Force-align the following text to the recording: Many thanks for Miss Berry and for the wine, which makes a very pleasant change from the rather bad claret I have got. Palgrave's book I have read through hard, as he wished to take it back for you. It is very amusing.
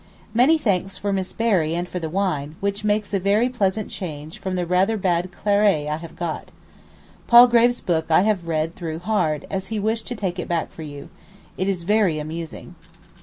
Many 0.33 0.57
thanks 0.57 0.97
for 0.97 1.13
Miss 1.13 1.31
Berry 1.31 1.75
and 1.75 1.87
for 1.87 1.99
the 1.99 2.09
wine, 2.09 2.55
which 2.59 2.83
makes 2.83 3.13
a 3.13 3.19
very 3.19 3.49
pleasant 3.49 3.91
change 3.91 4.39
from 4.39 4.55
the 4.55 4.65
rather 4.65 4.97
bad 4.97 5.31
claret 5.31 5.87
I 5.87 5.97
have 5.97 6.15
got. 6.15 6.49
Palgrave's 7.27 7.81
book 7.81 8.09
I 8.09 8.21
have 8.21 8.47
read 8.47 8.75
through 8.75 8.97
hard, 8.97 9.45
as 9.51 9.67
he 9.67 9.79
wished 9.79 10.07
to 10.07 10.15
take 10.15 10.39
it 10.39 10.47
back 10.47 10.71
for 10.71 10.81
you. 10.81 11.09
It 11.55 11.67
is 11.69 11.83
very 11.83 12.17
amusing. 12.17 12.73